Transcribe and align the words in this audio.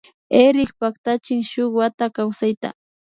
Erik 0.43 0.69
paktachin 0.79 1.41
shun 1.49 1.69
wata 1.77 2.05
kawsayta 2.15 2.69